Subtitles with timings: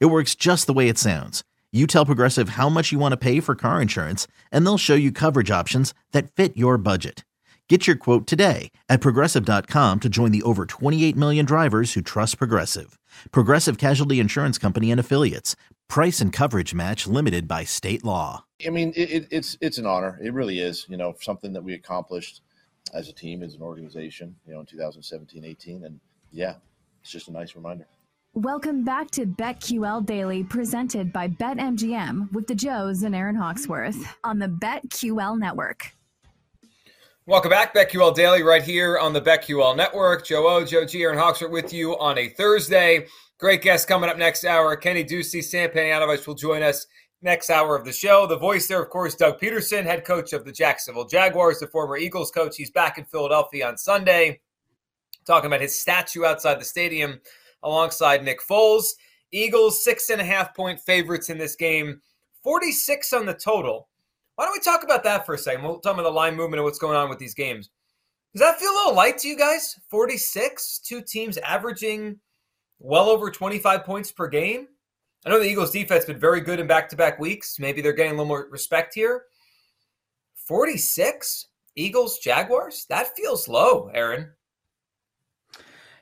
[0.00, 1.42] It works just the way it sounds.
[1.72, 4.94] You tell Progressive how much you want to pay for car insurance, and they'll show
[4.94, 7.24] you coverage options that fit your budget.
[7.68, 12.36] Get your quote today at progressive.com to join the over 28 million drivers who trust
[12.36, 12.98] Progressive.
[13.30, 15.56] Progressive Casualty Insurance Company and Affiliates.
[15.88, 18.44] Price and coverage match limited by state law.
[18.66, 20.18] I mean, it, it, it's it's an honor.
[20.22, 20.84] It really is.
[20.90, 22.42] You know, something that we accomplished
[22.92, 24.36] as a team, as an organization.
[24.46, 25.98] You know, in 2017, 18, and
[26.30, 26.56] yeah,
[27.00, 27.86] it's just a nice reminder.
[28.34, 34.38] Welcome back to BetQL Daily, presented by BetMGM with the Joes and Aaron Hawksworth on
[34.38, 35.92] the BetQL Network.
[37.26, 40.24] Welcome back, BetQL Daily, right here on the BetQL Network.
[40.24, 43.06] Joe O, Joe G, Aaron Hawksworth with you on a Thursday.
[43.36, 44.76] Great guest coming up next hour.
[44.76, 46.86] Kenny Ducey, Sam Panayotovich will join us
[47.20, 48.26] next hour of the show.
[48.26, 51.98] The voice there, of course, Doug Pederson, head coach of the Jacksonville Jaguars, the former
[51.98, 52.56] Eagles coach.
[52.56, 54.40] He's back in Philadelphia on Sunday,
[55.26, 57.20] talking about his statue outside the stadium
[57.62, 58.90] alongside Nick Foles.
[59.32, 62.00] Eagles, six and a half point favorites in this game,
[62.42, 63.88] 46 on the total.
[64.34, 65.62] Why don't we talk about that for a second?
[65.62, 67.70] We'll talk about the line movement and what's going on with these games.
[68.34, 69.78] Does that feel a little light to you guys?
[69.90, 72.18] 46, two teams averaging
[72.78, 74.68] well over 25 points per game.
[75.24, 77.58] I know the Eagles defense has been very good in back to back weeks.
[77.58, 79.24] Maybe they're getting a little more respect here.
[80.34, 81.46] 46,
[81.76, 82.86] Eagles, Jaguars?
[82.88, 84.32] That feels low, Aaron.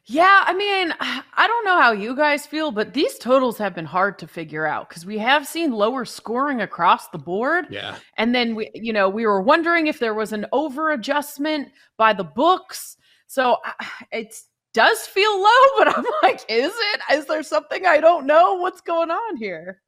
[0.07, 3.85] Yeah, I mean, I don't know how you guys feel, but these totals have been
[3.85, 7.67] hard to figure out because we have seen lower scoring across the board.
[7.71, 7.97] Yeah.
[8.17, 12.13] And then we, you know, we were wondering if there was an over adjustment by
[12.13, 12.97] the books.
[13.27, 13.59] So
[14.13, 14.35] it
[14.73, 17.01] does feel low, but I'm like, is it?
[17.13, 18.55] Is there something I don't know?
[18.55, 19.81] What's going on here?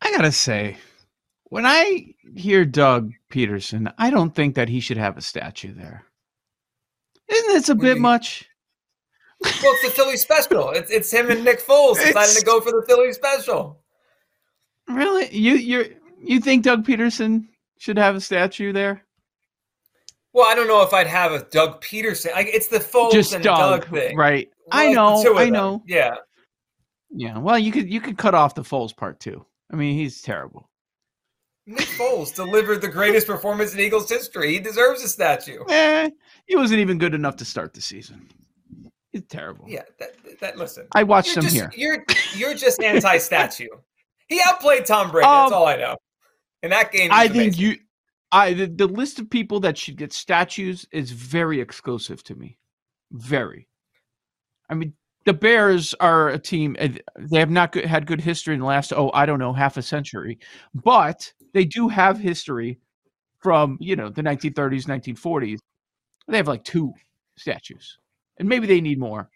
[0.00, 0.76] I gotta say,
[1.44, 6.04] when I hear Doug Pederson, I don't think that he should have a statue there.
[7.28, 8.48] Isn't this a bit much?
[9.40, 10.70] Well, it's the Philly special.
[10.70, 13.78] It's, it's him and Nick Foles deciding to go for the Philly special.
[14.88, 15.28] Really?
[15.34, 17.46] You you you think Doug Pederson
[17.78, 19.04] should have a statue there?
[20.32, 22.32] Well, I don't know if I'd have a Doug Pederson.
[22.32, 24.16] Like, it's the Foles Just and Doug, Doug thing.
[24.16, 24.48] right?
[24.66, 25.52] Well, I like the know, I them.
[25.52, 25.82] know.
[25.86, 26.14] Yeah.
[27.10, 27.38] Yeah.
[27.38, 29.44] Well, you could you could cut off the Foles part too.
[29.72, 30.68] I mean, he's terrible.
[31.66, 34.54] Nick Foles delivered the greatest performance in Eagles history.
[34.54, 35.62] He deserves a statue.
[35.68, 36.08] Eh,
[36.48, 38.26] he wasn't even good enough to start the season.
[39.12, 39.66] He's terrible.
[39.68, 40.10] Yeah, that,
[40.40, 40.86] that listen.
[40.92, 41.70] I watched him just, here.
[41.76, 42.04] You're
[42.34, 43.68] you're just anti-statue.
[44.28, 45.26] He outplayed Tom Brady.
[45.26, 45.96] That's Um, all I know.
[46.62, 47.64] In that game, I was think amazing.
[47.64, 47.76] you,
[48.32, 52.58] I the, the list of people that should get statues is very exclusive to me.
[53.12, 53.68] Very.
[54.68, 54.92] I mean,
[55.24, 56.76] the Bears are a team.
[57.18, 59.76] They have not good, had good history in the last oh I don't know half
[59.76, 60.38] a century,
[60.74, 62.78] but they do have history
[63.38, 65.58] from you know the 1930s, 1940s.
[66.28, 66.92] They have like two
[67.36, 67.98] statues,
[68.38, 69.30] and maybe they need more.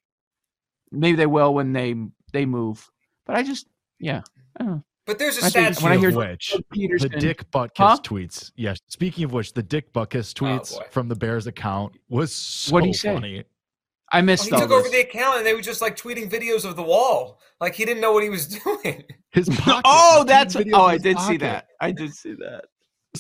[0.91, 1.95] Maybe they will when they
[2.33, 2.89] they move.
[3.27, 3.67] But I just
[3.99, 4.21] yeah.
[4.59, 4.85] I don't know.
[5.07, 5.85] But there's a I think statue.
[5.85, 6.63] when I hear of which Doug
[7.01, 7.99] the Dick Butkus Huh?
[8.05, 8.53] tweets.
[8.55, 8.79] Yes.
[8.89, 10.85] Speaking of which, the Dick Butkus oh, tweets boy.
[10.91, 13.13] from the Bears account was so What'd he say?
[13.15, 13.45] funny.
[14.13, 14.79] I Oh, missed he all took this.
[14.79, 17.41] over the account and they were just like tweeting videos of the wall.
[17.61, 19.03] Like he didn't know what he was doing.
[19.33, 19.83] His pocket.
[19.87, 21.69] Oh, that's taking oh, I his did see that.
[21.81, 22.67] I did see that.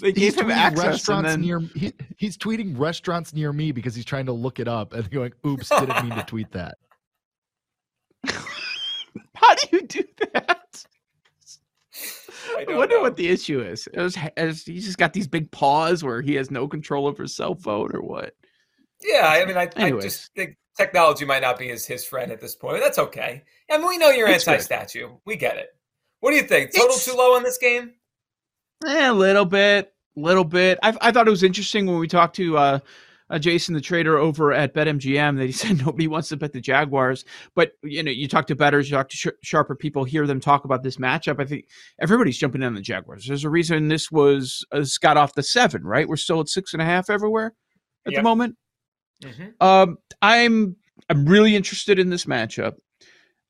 [0.00, 1.60] They He's gave him tweeting access, and restaurants then near.
[1.60, 5.32] He, he's tweeting restaurants near me because he's trying to look it up and going,
[5.46, 6.78] "Oops, didn't mean to tweet that."
[9.34, 10.84] how do you do that?
[12.56, 13.02] I I wonder know.
[13.02, 13.86] what the issue is.
[13.92, 17.22] It was, is he's just got these big paws where he has no control over
[17.22, 18.34] his cell phone or what?
[19.02, 22.40] Yeah, I mean, I, I just think technology might not be his, his friend at
[22.40, 22.80] this point.
[22.80, 23.42] That's okay.
[23.70, 25.08] I mean, we know you're anti-statue.
[25.26, 25.68] We get it.
[26.20, 26.72] What do you think?
[26.72, 27.94] Total It's- too low on this game?
[28.86, 30.78] Eh, a little bit, little bit.
[30.82, 32.78] I, I thought it was interesting when we talked to uh,
[33.30, 36.60] uh, Jason, the trader over at BetMGM, that he said nobody wants to bet the
[36.60, 37.24] Jaguars.
[37.54, 40.40] But you know, you talk to bettors, you talk to sh- sharper people, hear them
[40.40, 41.40] talk about this matchup.
[41.40, 41.66] I think
[42.00, 43.26] everybody's jumping on the Jaguars.
[43.26, 46.08] There's a reason this was uh, this got off the seven, right?
[46.08, 47.54] We're still at six and a half everywhere
[48.06, 48.18] at Yep.
[48.18, 48.56] the moment.
[49.22, 49.52] Mhm.
[49.62, 50.76] Um, I'm
[51.08, 52.74] I'm really interested in this matchup.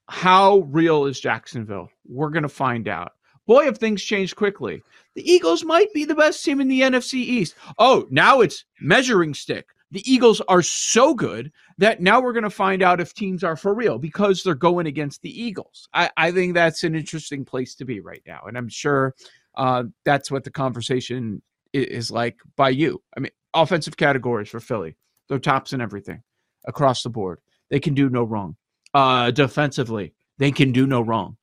[0.09, 1.89] How real is Jacksonville?
[2.07, 3.13] We're gonna find out.
[3.47, 4.83] Boy, have things changed quickly.
[5.15, 7.55] The Eagles might be the best team in the NFC East.
[7.79, 9.67] Oh, now it's measuring stick.
[9.91, 13.57] The Eagles are so good that now we're going to find out if teams are
[13.57, 15.87] for real because they're going against the Eagles.
[15.93, 18.43] I, I think that's an interesting place to be right now.
[18.47, 19.15] And I'm sure
[19.55, 21.43] uh, that's what the conversation
[21.75, 23.03] is like by you.
[23.17, 24.97] I mean, offensive categories for Philly,
[25.29, 26.23] they're tops and everything
[26.67, 27.41] across the board.
[27.71, 28.57] They can do no wrong.
[28.95, 31.37] Uh, defensively, they can do no wrong.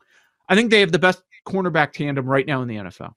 [0.48, 3.14] I think they have the best cornerback tandem right now in the NFL.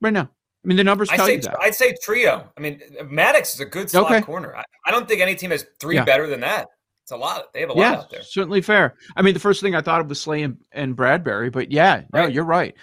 [0.00, 0.30] Right now.
[0.64, 1.56] I mean, the numbers tell I'd say, you that.
[1.60, 2.50] I'd say trio.
[2.56, 4.20] I mean, Maddox is a good slot Okay.
[4.22, 4.54] corner.
[4.56, 6.04] I, I don't think any team has three Yeah.
[6.04, 6.66] better than that.
[7.02, 7.52] It's a lot.
[7.54, 8.22] They have a lot out there.
[8.22, 8.94] certainly fair.
[9.16, 12.02] I mean, the first thing I thought of was Slay and, and Bradberry, but yeah,
[12.12, 12.32] no, Right.
[12.32, 12.74] you're right.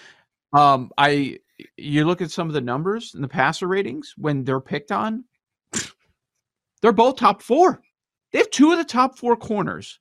[0.53, 1.39] Um, I
[1.77, 5.23] you look at some of the numbers and the passer ratings when they're picked on,
[6.81, 7.81] they're both top four.
[8.31, 9.99] They have two of the top four corners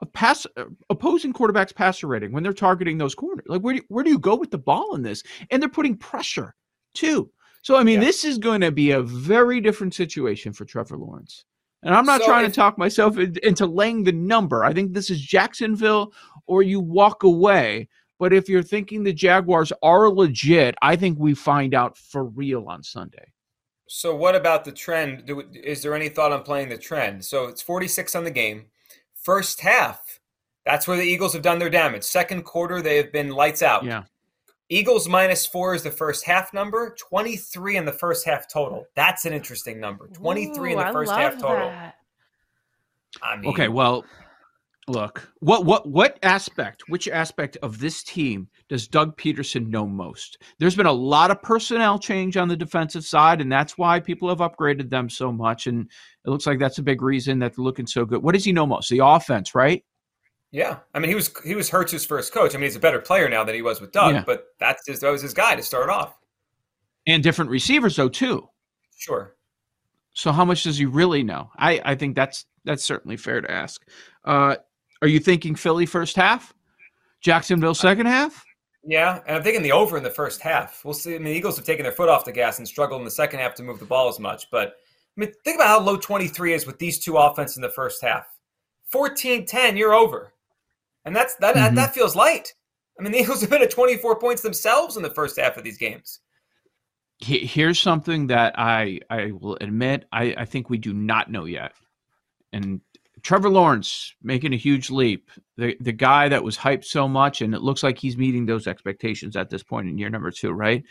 [0.00, 3.44] of pass uh, opposing quarterbacks passer rating when they're targeting those corners.
[3.48, 5.22] Like where do, where do you go with the ball in this?
[5.50, 6.54] And they're putting pressure
[6.94, 7.30] too.
[7.62, 8.06] So I mean, Yeah.
[8.06, 11.44] this is going to be a very different situation for Trevor Lawrence.
[11.82, 14.64] And I'm not So trying if- to talk myself into laying the number.
[14.64, 16.12] I think this is Jacksonville
[16.46, 17.88] or you walk away.
[18.20, 22.66] But if you're thinking the Jaguars are legit, I think we find out for real
[22.68, 23.32] on Sunday.
[23.88, 25.30] So what about the trend?
[25.54, 27.24] Is there any thought on playing the trend?
[27.24, 28.66] So it's 46 on the game.
[29.28, 30.20] First half,
[30.64, 32.02] that's where the Eagles have done their damage.
[32.02, 33.84] Second quarter, they have been lights out.
[33.84, 34.04] Yeah.
[34.70, 36.96] Eagles minus four is the first half number.
[36.98, 38.86] 23 in the first half total.
[38.94, 40.08] That's an interesting number.
[40.14, 41.70] 23 in Ooh, the I first half total.
[43.22, 44.02] I mean, Okay, well,
[44.88, 50.38] look, what what what aspect, which aspect of this team does Doug Pederson know most?
[50.58, 54.28] There's been a lot of personnel change on the defensive side, and that's why people
[54.28, 55.66] have upgraded them so much.
[55.66, 55.88] And
[56.24, 58.22] it looks like that's a big reason that they're looking so good.
[58.22, 58.88] What does he know most?
[58.90, 59.84] The offense, right?
[60.50, 60.78] yeah.
[60.94, 62.54] I mean, he was he was Hurts's first coach.
[62.54, 64.24] I mean, he's a better player now than he was with Doug, Yeah.
[64.26, 66.14] but that's his, that was his guy to start off.
[67.06, 68.48] And different receivers though too.
[68.96, 69.34] Sure.
[70.14, 71.50] So how much does he really know?
[71.56, 73.82] I I think that's that's certainly fair to ask.
[74.24, 74.56] Uh,
[75.02, 76.52] are you thinking Philly first half,
[77.20, 78.44] Jacksonville second half?
[78.84, 80.84] Yeah, and I'm thinking the over in the first half.
[80.84, 81.14] We'll see.
[81.14, 83.10] I mean, the Eagles have taken their foot off the gas and struggled in the
[83.10, 84.50] second half to move the ball as much.
[84.50, 87.68] But I mean, think about how low 23 is with these two offense in the
[87.70, 88.26] first half.
[88.94, 90.32] 14-10, you're over.
[91.04, 91.74] And that's that Mhm.
[91.74, 92.54] that feels light.
[92.98, 95.64] I mean, the Eagles have been at 24 points themselves in the first half of
[95.64, 96.20] these games.
[97.20, 101.72] Here's something that I I will admit I, I think we do not know yet.
[102.52, 102.80] And
[103.22, 105.30] Trevor Lawrence making a huge leap.
[105.56, 108.66] The the guy that was hyped so much, and it looks like he's meeting those
[108.66, 110.82] expectations at this point in year number two, right?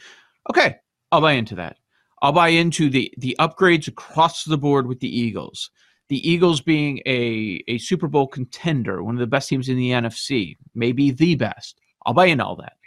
[0.50, 0.77] Okay,
[1.12, 1.77] I'll buy into that.
[2.21, 5.69] I'll buy into the the upgrades across the board with the Eagles.
[6.09, 9.91] The Eagles being a, a Super Bowl contender, one of the best teams in the
[9.91, 11.81] NFC, maybe the best.
[12.06, 12.77] I'll buy into all that.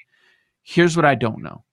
[0.63, 1.65] Here's what I don't know.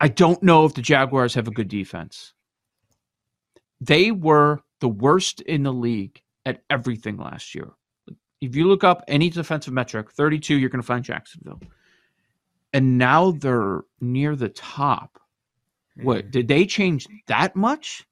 [0.00, 2.34] I don't know if the Jaguars have a good defense.
[3.80, 7.70] They were the worst in the league at everything last year.
[8.40, 11.60] If you look up any defensive metric, 32, you're going to find Jacksonville.
[12.72, 15.20] And now they're near the top.
[16.02, 16.30] What hmm.
[16.30, 18.06] did they change that much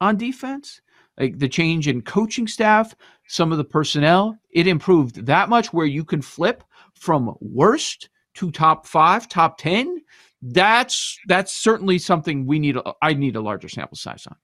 [0.00, 0.80] on defense?
[1.18, 2.94] Like the change in coaching staff,
[3.26, 6.62] some of the personnel, it improved that much where you can flip
[6.94, 10.00] from worst to top five, top 10.
[10.40, 12.76] That's that's certainly something we need.
[12.76, 14.36] a- I need a larger sample size on.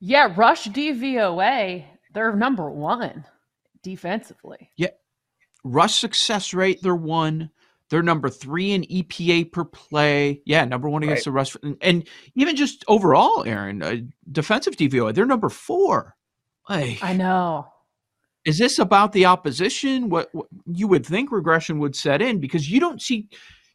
[0.00, 1.84] Yeah, rush DVOA,
[2.14, 3.24] they're number one
[3.82, 4.70] defensively.
[4.76, 4.88] Yeah.
[5.64, 7.50] Rush success rate, they're one.
[7.90, 10.42] They're number three in EPA per play.
[10.44, 11.24] Yeah, number one against Right.
[11.24, 11.56] the rush.
[11.62, 13.96] And, and even just overall, Aaron, uh,
[14.30, 16.14] defensive DVOA, they're number four.
[16.68, 17.66] Like, I know.
[18.44, 20.10] is this about the opposition?
[20.10, 23.28] What, what you would think regression would set in because you don't see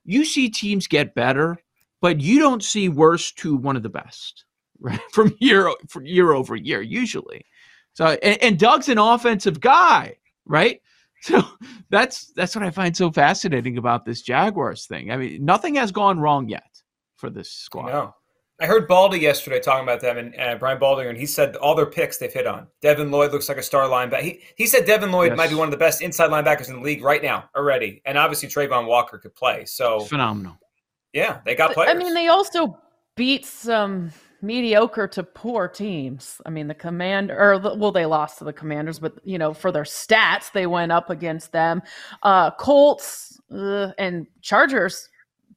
[0.05, 1.57] you see teams get better,
[2.01, 4.45] but you don't see worse to one of the best,
[4.79, 4.99] right?
[5.11, 7.45] From year from year over year, usually.
[7.93, 10.79] So and, and Doug's an offensive guy, right?
[11.23, 11.41] So
[11.89, 15.09] that's that's what I find so fascinating about this Jaguars thing.
[15.09, 16.67] I mean, nothing has gone wrong yet
[17.15, 17.87] for this I squad.
[17.87, 18.15] know.
[18.61, 21.75] I heard Baldy yesterday talking about them and uh, Brian Baldinger, and he said all
[21.75, 22.67] their picks they've hit on.
[22.81, 24.21] Devin Lloyd looks like a star linebacker.
[24.21, 25.37] He, he said Devin Lloyd Yes.
[25.37, 28.01] might be one of the best inside linebackers in the league right now already.
[28.05, 29.63] And obviously Travon Walker could play.
[29.63, 30.57] So, Phenomenal.
[31.13, 31.91] yeah, they got But, players.
[31.91, 32.77] I mean, they also
[33.15, 34.11] beat some
[34.43, 36.39] mediocre to poor teams.
[36.45, 39.53] I mean, the command or the- well, they lost to the Commanders, but you know,
[39.53, 41.81] for their stats, they went up against them.
[42.21, 45.09] Uh, Colts uh, and Chargers,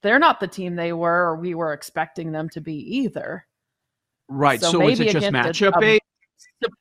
[0.03, 3.45] they're not the team they were or we were expecting them to be either.
[4.29, 4.61] Right.
[4.61, 6.01] So So, is maybe it just against a- matchup a-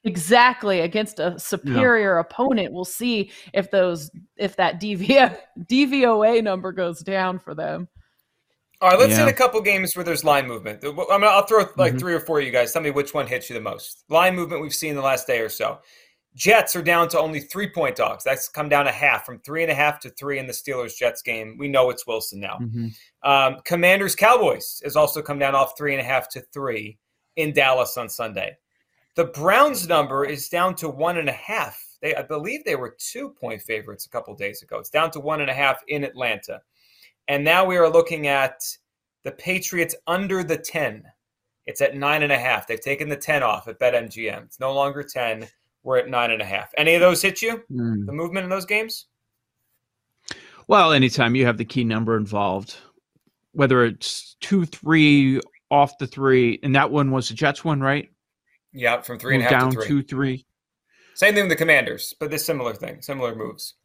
[0.04, 5.38] Exactly against a superior opponent, we'll see if those if that DV,
[5.70, 7.88] DVOA number goes down for them.
[8.82, 9.20] All right, let's Yeah.
[9.26, 10.84] hit a couple games where there's line movement.
[10.84, 12.00] I mean, I'll throw like Mhm.
[12.00, 12.74] three or four of you guys.
[12.74, 14.04] Tell me which one hits you the most.
[14.10, 15.80] Line movement we've seen the last day or so.
[16.36, 18.24] Jets are down to only three point dogs.
[18.26, 20.98] That's come down a half from three and a half to three in the Steelers
[20.98, 21.58] Jets game.
[21.58, 22.58] We know it's Wilson now.
[22.62, 22.94] Mhm.
[23.24, 26.98] Um, Commanders Cowboys has also come down off three and a half to three
[27.38, 28.58] in Dallas on Sunday.
[29.16, 31.82] The Browns number is down to one and a half.
[32.02, 34.78] They, I believe, they were two point favorites a couple days ago.
[34.80, 36.62] It's down to one and a half in Atlanta,
[37.28, 38.62] and now we are looking at
[39.24, 41.04] the Patriots under the ten.
[41.66, 42.68] It's at nine and a half.
[42.68, 44.44] They've taken the ten off at BetMGM.
[44.46, 45.48] It's no longer ten.
[45.84, 46.72] We're at nine and a half.
[46.78, 47.64] Any of those hit you?
[47.72, 48.06] Mm.
[48.06, 49.08] The movement in those games?
[50.68, 52.78] Well, anytime you have the key number involved,
[53.52, 55.40] whether it's two, three,
[55.70, 58.10] off the three, and that one was the Jets one, right?
[58.74, 59.88] Yeah, from three and a half down to three.
[59.88, 60.46] two, three.
[61.14, 63.76] Same thing with the Commanders, but this similar thing, similar moves.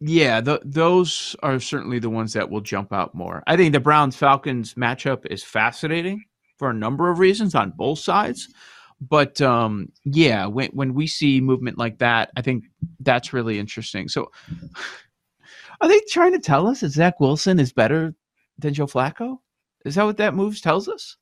[0.00, 3.42] Yeah, th those are certainly the ones that will jump out more.
[3.46, 6.24] I think the Browns Falcons matchup is fascinating
[6.56, 8.48] for a number of reasons on both sides.
[9.00, 12.64] But um, yeah, when when we see movement like that, I think
[13.00, 14.08] that's really interesting.
[14.08, 14.30] So,
[15.80, 18.14] are they trying to tell us that Zach Wilson is better
[18.58, 19.38] than Joe Flacco?
[19.84, 21.16] Is that what that moves tells us?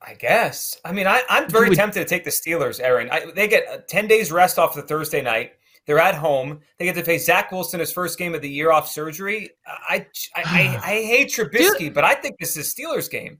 [0.00, 0.76] I guess.
[0.84, 3.08] I mean, I, I'm very would- tempted to take the Steelers, Aaron.
[3.10, 5.52] I, they get uh, 10 days rest off the Thursday night.
[5.88, 6.60] They're at home.
[6.78, 9.50] They get to face Zach Wilson his first game of the year off surgery.
[9.66, 13.38] I I, I, I hate Trubisky, but I think this is Steelers game.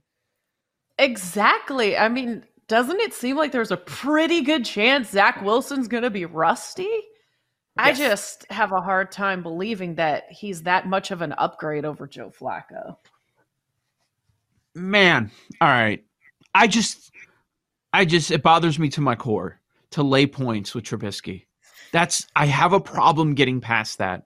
[0.99, 1.97] Exactly.
[1.97, 6.11] I mean, doesn't it seem like there's a pretty good chance Zach Wilson's going to
[6.11, 6.91] be rusty?
[7.77, 12.09] I just have a hard time believing that he's that much of an upgrade over
[12.09, 12.97] Joe Flacco.
[14.75, 16.05] man all right
[16.55, 17.11] i just
[17.93, 21.45] i just it bothers me to my core to lay points with Trubisky.
[21.93, 24.25] That's i have a problem getting past that.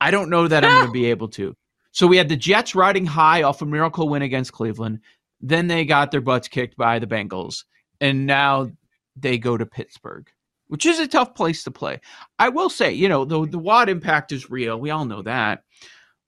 [0.00, 1.54] I don't know that i'm going to be able to.
[1.92, 5.00] So we had the jets riding high off a miracle win against cleveland.
[5.40, 7.64] Then they got their butts kicked by the bengals.
[8.00, 8.70] And now
[9.16, 10.30] they go to pittsburgh
[10.68, 12.00] which is a tough place to play.
[12.38, 14.78] I will say you know the, the Watt impact is real.
[14.78, 15.64] We all know that.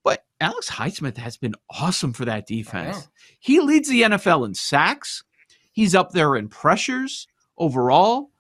[0.05, 3.09] But alex highsmith has been awesome for that defense.
[3.39, 5.23] He leads the NFL in sacks.
[5.71, 8.31] He's up there in pressures overall.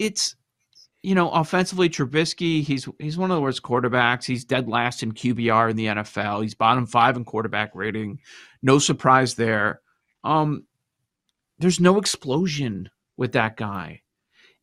[0.00, 0.34] It's
[1.04, 4.24] you know, offensively, Trubisky, he's he's one of the worst quarterbacks.
[4.24, 6.42] He's dead last in QBR in the NFL.
[6.42, 8.20] He's bottom five in quarterback rating.
[8.62, 9.82] No surprise there.
[10.24, 10.64] Um,
[11.58, 14.00] there's no explosion with that guy.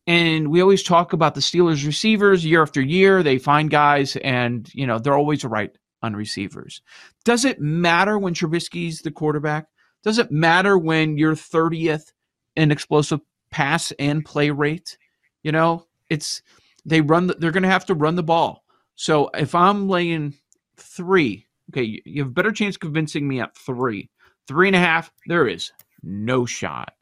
[0.08, 3.22] And we always talk about the Steelers receivers year after year.
[3.22, 5.70] They find guys and, you know, they're always right
[6.02, 6.82] on receivers.
[7.24, 9.66] Does it matter when Trubisky's the quarterback?
[10.02, 12.12] Does it matter when you're 30th
[12.56, 13.20] in explosive
[13.52, 14.98] pass and play rate?
[15.44, 16.42] You know, it's
[16.84, 18.64] they run the, they're going to have to run the ball.
[18.94, 20.34] So if I'm laying
[20.76, 24.10] three, okay, you- have better chance convincing me at three,
[24.46, 25.10] three and a half.
[25.26, 26.94] There is no shot,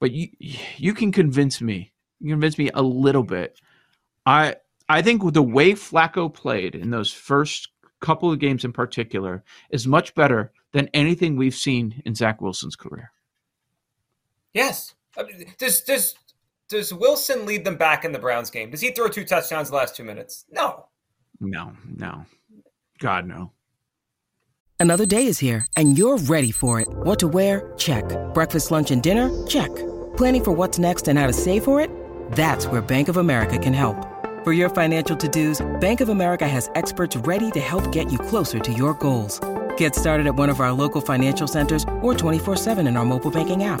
[0.00, 1.92] but you you can convince me.
[2.20, 3.60] You can convince me a little bit.
[4.24, 4.56] I
[4.88, 7.68] I think the way Flacco played in those first
[8.00, 12.76] couple of games in particular is much better than anything we've seen in Zach Wilson's
[12.76, 13.10] career.
[14.52, 14.94] Yes.
[15.18, 16.14] I mean, Does does
[16.68, 18.70] does Wilson lead them back in the Browns game?
[18.70, 20.44] Does he throw two touchdowns the last two minutes?
[20.50, 20.86] No.
[21.40, 22.24] No, no,
[22.98, 23.52] God no.
[24.78, 26.88] Another day is here, and you're ready for it.
[26.88, 27.72] What to wear?
[27.76, 28.04] Check.
[28.34, 29.46] Breakfast, lunch, and dinner?
[29.46, 29.74] Check.
[30.16, 31.90] Planning for what's next and how to save for it?
[32.32, 33.96] That's where Bank of America can help.
[34.44, 38.18] For your financial to dos, Bank of America has experts ready to help get you
[38.18, 39.40] closer to your goals.
[39.76, 43.64] Get started at one of our local financial centers or 24-7 in our mobile banking
[43.64, 43.80] app.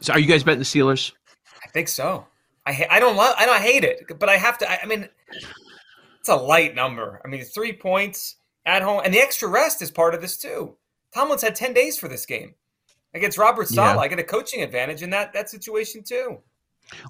[0.00, 1.12] So are you guys betting the Steelers?
[1.64, 2.26] I think so.
[2.66, 4.70] I ha- I don't love I don't hate it, but I have to.
[4.70, 5.08] I, I mean,
[6.20, 7.20] it's a light number.
[7.24, 8.36] I mean, three points
[8.66, 10.76] at home, and the extra rest is part of this too.
[11.14, 12.54] Tomlin's had ten days for this game
[13.14, 13.96] against Robert Saleh.
[13.96, 14.00] Yeah.
[14.00, 16.38] I get a coaching advantage in that that situation too.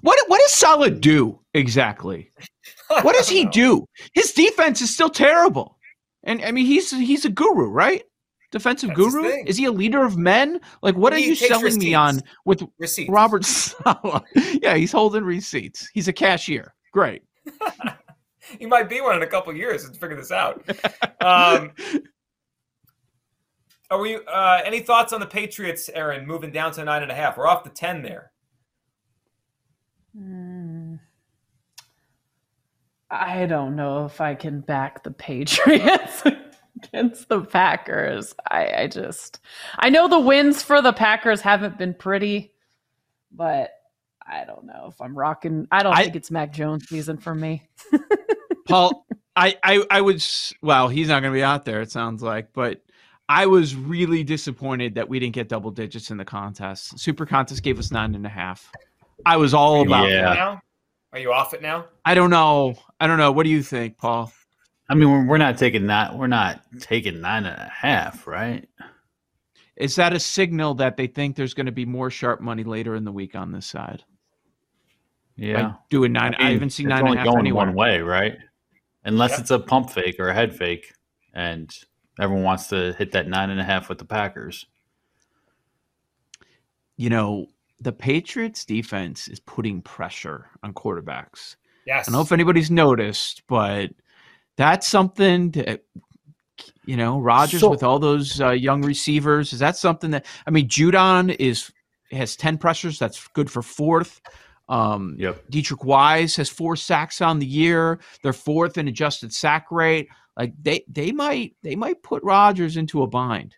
[0.01, 2.31] What what does Saleh do exactly?
[3.01, 3.87] What does he do?
[4.13, 5.77] His defense is still terrible.
[6.23, 8.03] And I mean he's he's a guru, right?
[8.51, 9.43] Defensive That's guru?
[9.45, 10.59] Is he a leader of men?
[10.81, 13.09] Like, what are you takes selling me on with Receipts.
[13.09, 14.23] Robert Saleh?
[14.61, 15.89] yeah, he's holding receipts.
[15.93, 16.73] He's a cashier.
[16.91, 17.23] Great.
[18.59, 19.83] he might be one in a couple years.
[19.83, 20.63] Let's figure this out.
[21.21, 21.71] Um,
[23.89, 24.19] are we?
[24.27, 27.37] Uh, any thoughts on the Patriots, Aaron, moving down to nine and a half?
[27.37, 28.31] We're off the ten there.
[30.15, 30.95] Hmm.
[33.11, 36.23] I don't know if I can back the Patriots
[36.83, 38.33] against the Packers.
[38.49, 39.39] I, I just,
[39.79, 42.53] I know the wins for the Packers haven't been pretty,
[43.31, 43.71] but
[44.27, 45.67] I don't know if I'm rocking.
[45.71, 47.63] I don't I- think it's Mac Jones season for me.
[48.67, 49.05] Paul,
[49.35, 50.87] I, I, I was well.
[50.87, 51.81] He's not going to be out there.
[51.81, 52.81] It sounds like, but
[53.29, 56.97] I was really disappointed that we didn't get double digits in the contest.
[56.99, 58.71] Super contest gave us nine and a half.
[59.25, 60.33] I was all Are you about off it that.
[60.35, 60.61] now?
[61.13, 61.85] Are you off it now?
[62.03, 62.75] I don't know.
[62.99, 63.31] I don't know.
[63.31, 64.31] What do you think, Paul?
[64.87, 66.17] I mean, we're, we're not taking that.
[66.17, 68.67] We're not taking nine and a half, right?
[69.75, 72.95] Is that a signal that they think there's going to be more sharp money later
[72.95, 74.03] in the week on this side?
[75.35, 75.63] Yeah.
[75.67, 76.35] Like doing nine.
[76.37, 77.65] I, mean, haven't seen it's nine and a half going anywhere.
[77.65, 78.37] one way, right?
[79.03, 79.39] Unless Yeah.
[79.41, 80.93] it's a pump fake or a head fake,
[81.33, 81.75] and
[82.19, 84.65] everyone wants to hit that nine and a half with the Packers.
[86.95, 87.47] You know,
[87.81, 91.57] the Patriots defense is putting pressure on quarterbacks.
[91.85, 92.07] Yes.
[92.07, 93.91] I don't know if anybody's noticed, but
[94.57, 95.83] that's something that
[96.85, 99.51] you know, Rodgers So- with all those uh, young receivers.
[99.53, 101.71] Is that something that I mean, Judon is
[102.11, 102.99] has ten pressures.
[102.99, 104.21] That's good for fourth.
[104.69, 105.43] Um, Yep.
[105.51, 107.99] Deatrich Wise has four sacks on the year.
[108.23, 110.07] They're fourth in adjusted sack rate.
[110.37, 113.55] Like they they might they might put Rodgers into a bind.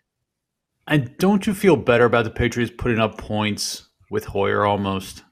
[0.86, 5.22] And don't you feel better about the Patriots putting up points with Hoyer almost?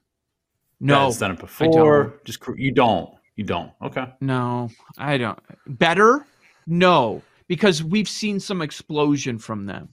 [0.79, 2.03] No, That's done it I before.
[2.03, 2.25] don't.
[2.25, 3.09] Just you don't.
[3.37, 3.71] You don't.
[3.81, 4.05] Okay.
[4.19, 5.39] No, I don't.
[5.67, 6.25] Better?
[6.65, 9.89] No, because we've seen some explosion from them.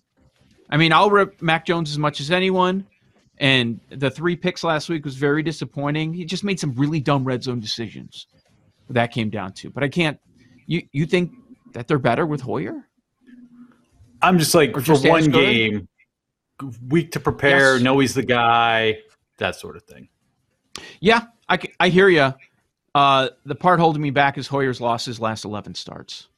[0.71, 2.87] I mean, I'll rip Mac Jones as much as anyone,
[3.39, 6.15] and the three picks last week was very disappointing.
[6.15, 8.27] He just made some really dumb red zone decisions.
[8.89, 9.71] That came down to.
[9.71, 10.19] But I can't.
[10.67, 11.33] You you think
[11.75, 12.89] that they're better with Hoyer?
[14.23, 15.87] I'm just like Or for just one game,
[16.89, 17.75] week to prepare.
[17.75, 17.83] Yes.
[17.83, 18.99] Know he's the guy.
[19.37, 20.09] That sort of thing.
[21.01, 22.33] Yeah, I, I hear you.
[22.95, 26.29] Uh, the part holding me back is Hoyer's lost his last eleven starts.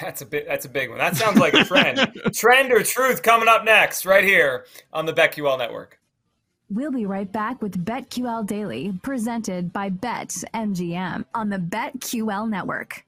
[0.00, 0.46] That's a big.
[0.46, 0.98] That's a big one.
[0.98, 2.12] That sounds like a trend.
[2.34, 5.98] trend or truth coming up next, right here on the BetQL Network.
[6.72, 13.04] We'll be right back with BetQL Daily, presented by BetMGM on the BetQL network.